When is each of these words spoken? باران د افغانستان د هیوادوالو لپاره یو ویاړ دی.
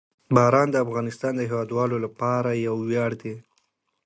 باران 0.35 0.67
د 0.71 0.75
افغانستان 0.85 1.31
د 1.35 1.41
هیوادوالو 1.49 1.97
لپاره 2.05 2.49
یو 2.67 2.75
ویاړ 2.89 3.11
دی. 3.21 3.33